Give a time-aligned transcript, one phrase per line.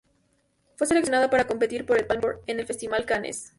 [0.77, 3.49] Fue seleccionada para competir por el Palme d'Or en el Festival de Cannes.